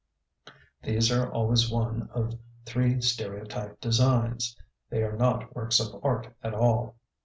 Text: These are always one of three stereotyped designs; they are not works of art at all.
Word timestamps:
These 0.81 1.11
are 1.11 1.31
always 1.31 1.69
one 1.71 2.09
of 2.11 2.33
three 2.65 3.01
stereotyped 3.01 3.81
designs; 3.81 4.57
they 4.89 5.03
are 5.03 5.15
not 5.15 5.55
works 5.55 5.79
of 5.79 6.03
art 6.03 6.33
at 6.41 6.55
all. 6.55 6.95